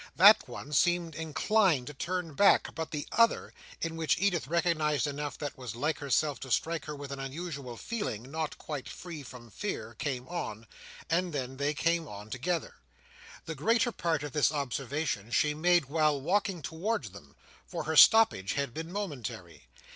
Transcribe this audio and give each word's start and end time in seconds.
That 0.15 0.47
one 0.49 0.73
seemed 0.73 1.13
inclined 1.13 1.85
to 1.85 1.93
turn 1.93 2.33
back, 2.33 2.73
but 2.73 2.89
the 2.89 3.05
other, 3.11 3.53
in 3.81 3.95
which 3.95 4.17
Edith 4.17 4.47
recognised 4.47 5.05
enough 5.05 5.37
that 5.37 5.55
was 5.55 5.75
like 5.75 5.99
herself 5.99 6.39
to 6.39 6.49
strike 6.49 6.85
her 6.85 6.95
with 6.95 7.11
an 7.11 7.19
unusual 7.19 7.77
feeling, 7.77 8.31
not 8.31 8.57
quite 8.57 8.89
free 8.89 9.21
from 9.21 9.51
fear, 9.51 9.93
came 9.93 10.27
on; 10.27 10.65
and 11.07 11.33
then 11.33 11.57
they 11.57 11.75
came 11.75 12.07
on 12.07 12.31
together. 12.31 12.77
The 13.45 13.53
greater 13.53 13.91
part 13.91 14.23
of 14.23 14.31
this 14.31 14.51
observation, 14.51 15.29
she 15.29 15.53
made 15.53 15.85
while 15.85 16.19
walking 16.19 16.63
towards 16.63 17.11
them, 17.11 17.35
for 17.67 17.83
her 17.83 17.95
stoppage 17.95 18.53
had 18.53 18.73
been 18.73 18.91
momentary. 18.91 19.67